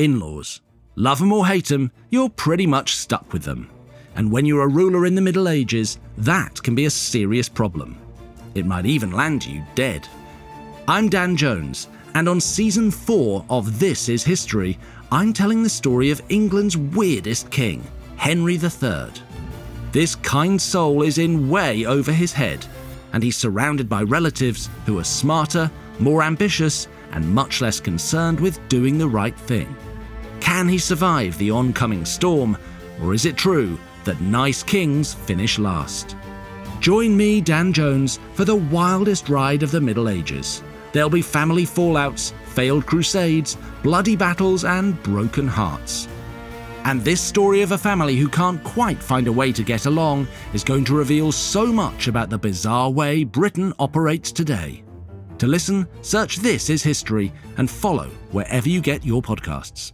[0.00, 0.62] in laws.
[0.96, 3.68] Love 'em or hate 'em, you're pretty much stuck with them.
[4.16, 7.96] And when you're a ruler in the Middle Ages, that can be a serious problem.
[8.54, 10.08] It might even land you dead.
[10.88, 14.78] I'm Dan Jones, and on season 4 of This Is History,
[15.12, 17.82] I'm telling the story of England's weirdest king,
[18.16, 19.12] Henry III.
[19.92, 22.64] This kind soul is in way over his head,
[23.12, 28.66] and he's surrounded by relatives who are smarter, more ambitious, and much less concerned with
[28.68, 29.68] doing the right thing.
[30.60, 32.54] Can he survive the oncoming storm,
[33.00, 36.14] or is it true that nice kings finish last?
[36.80, 40.62] Join me, Dan Jones, for the wildest ride of the Middle Ages.
[40.92, 46.08] There'll be family fallouts, failed crusades, bloody battles, and broken hearts.
[46.84, 50.28] And this story of a family who can't quite find a way to get along
[50.52, 54.84] is going to reveal so much about the bizarre way Britain operates today.
[55.38, 59.92] To listen, search This is History and follow wherever you get your podcasts.